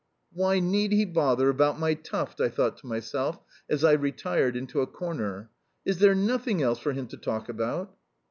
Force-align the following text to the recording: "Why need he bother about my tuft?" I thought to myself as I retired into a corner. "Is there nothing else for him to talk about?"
"Why 0.33 0.57
need 0.59 0.93
he 0.93 1.05
bother 1.05 1.47
about 1.49 1.77
my 1.79 1.93
tuft?" 1.93 2.41
I 2.41 2.49
thought 2.49 2.75
to 2.77 2.87
myself 2.87 3.39
as 3.69 3.83
I 3.83 3.91
retired 3.91 4.55
into 4.57 4.81
a 4.81 4.87
corner. 4.87 5.51
"Is 5.85 5.99
there 5.99 6.15
nothing 6.15 6.59
else 6.59 6.79
for 6.79 6.93
him 6.93 7.05
to 7.09 7.17
talk 7.17 7.47
about?" 7.49 7.95